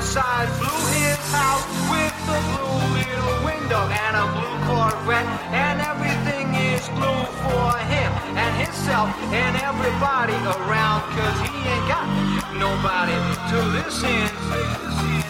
outside. 0.00 0.48
Blue 0.58 0.82
his 0.96 1.20
house 1.28 1.66
with 1.92 2.16
a 2.32 2.40
blue 2.48 2.80
little 2.96 3.36
window 3.44 3.84
and 3.84 4.14
a 4.16 4.24
blue 4.32 4.56
Corvette. 4.64 5.28
And 5.52 5.76
everything 5.92 6.54
is 6.56 6.88
blue 6.96 7.24
for 7.44 7.70
him 7.92 8.10
and 8.32 8.52
himself 8.56 9.10
and 9.32 9.52
everybody 9.60 10.36
around. 10.56 11.02
Cause 11.12 11.36
he 11.44 11.52
ain't 11.68 11.86
got 11.92 12.06
nobody 12.56 13.12
to 13.50 13.56
listen. 13.76 14.24
I'm 14.52 15.29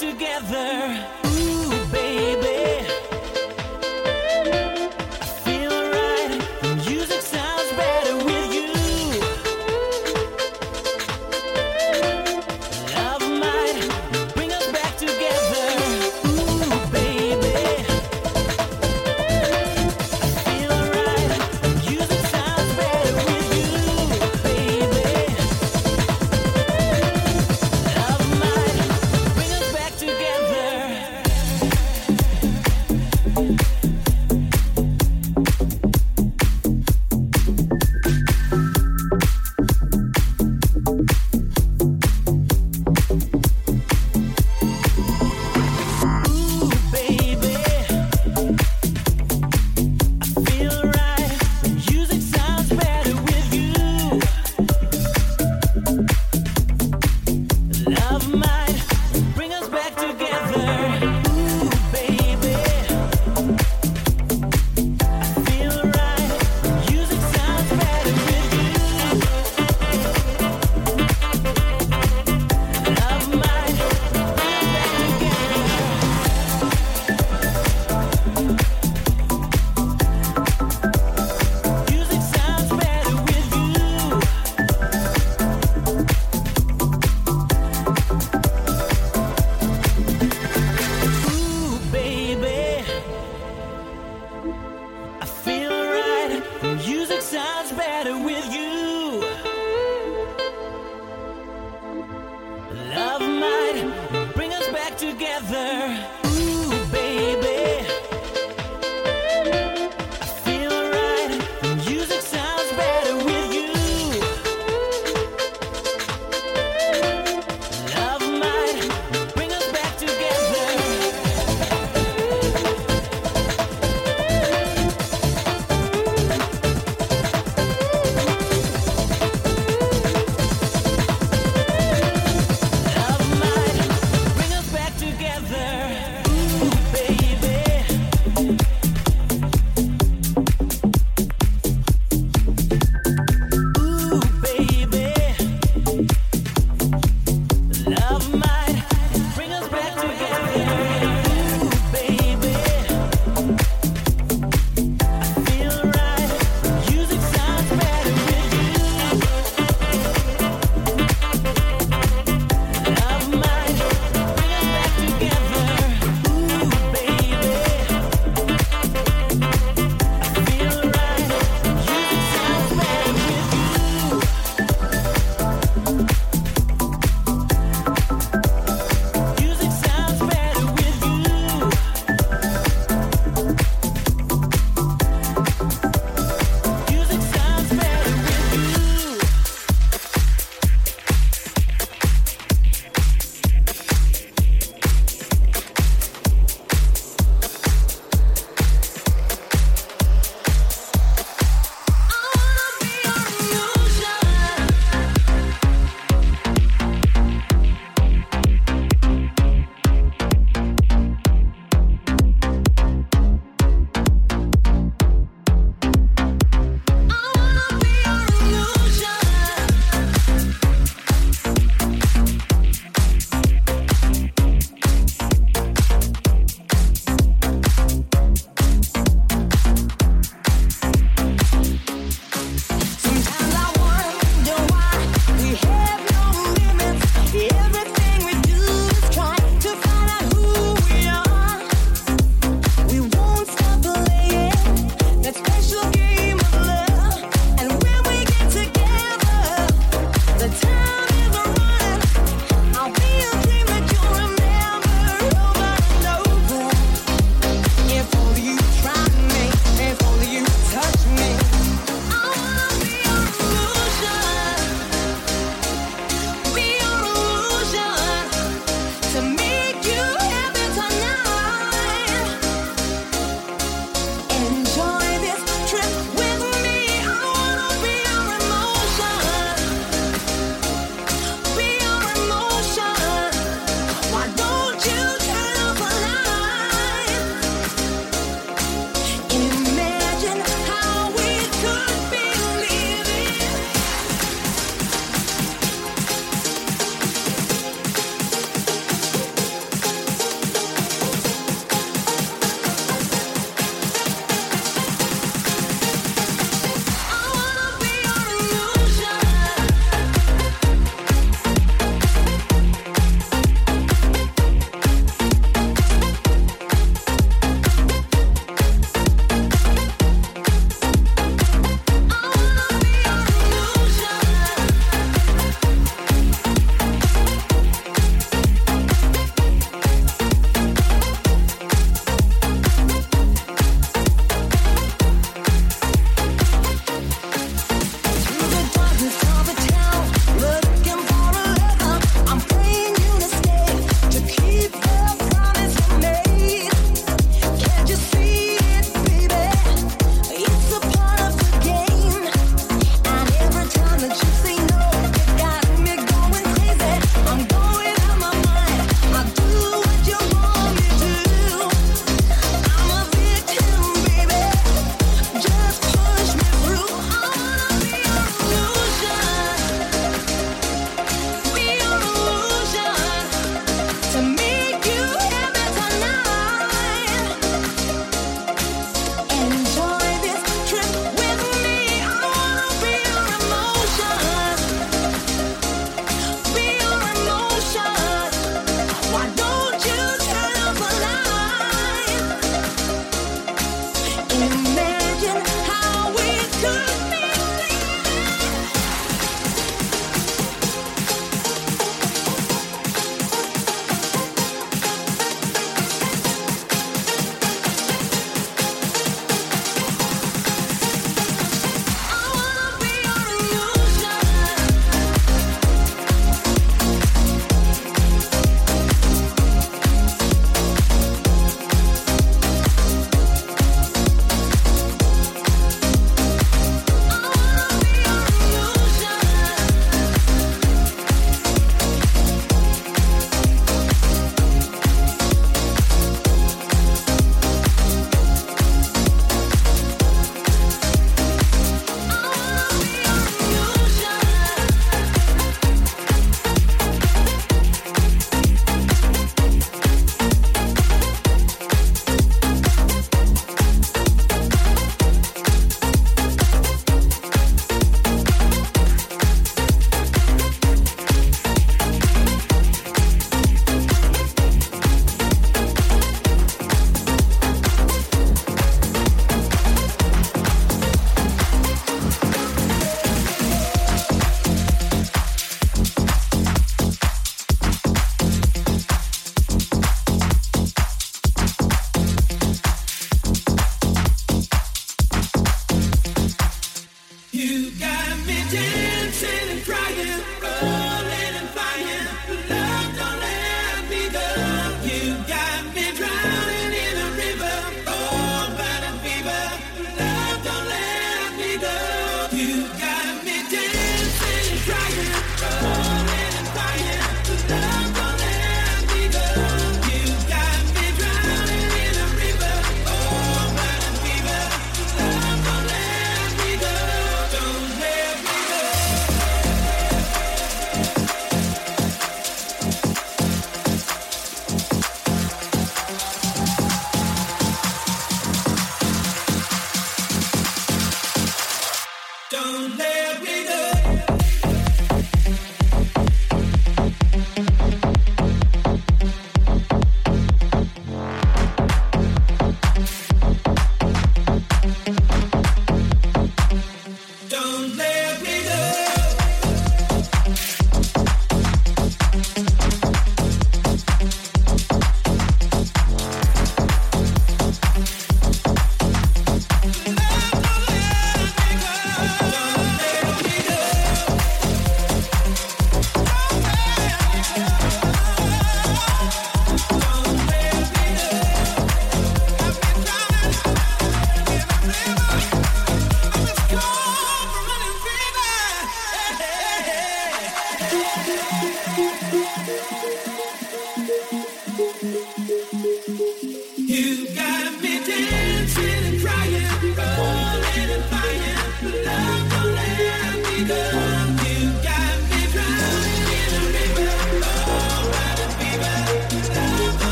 together 0.00 1.19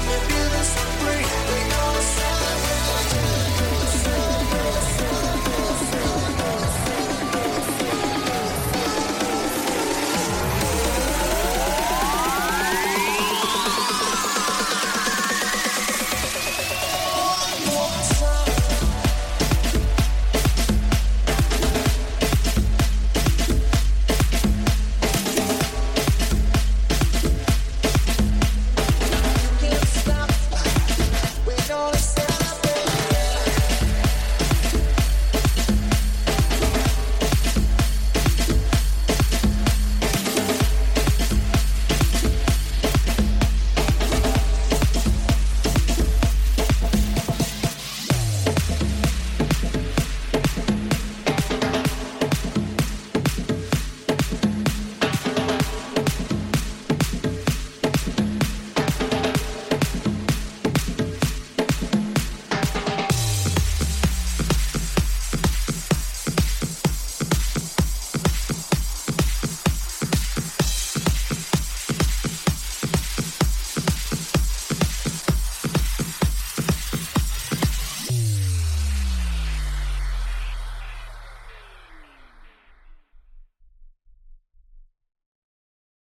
Let 0.00 0.08
me 0.08 0.28
be 0.28 0.34
the 0.34 0.64
free. 1.00 1.24
We 1.24 1.70
gonna 1.70 2.09